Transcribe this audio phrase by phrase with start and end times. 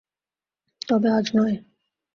[0.81, 1.55] তবে আজ নয়।